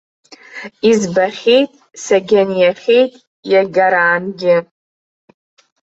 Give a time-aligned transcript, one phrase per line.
[0.89, 1.71] Избахьеит,
[2.03, 3.13] сагьаниахьеит,
[3.51, 4.57] иагараангьы.